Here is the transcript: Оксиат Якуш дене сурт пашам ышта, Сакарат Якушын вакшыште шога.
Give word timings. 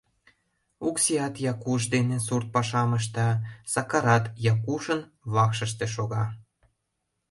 Оксиат 0.87 1.35
Якуш 1.51 1.81
дене 1.93 2.17
сурт 2.25 2.47
пашам 2.55 2.89
ышта, 2.99 3.29
Сакарат 3.73 4.25
Якушын 4.53 5.01
вакшыште 5.33 5.85
шога. 5.95 6.23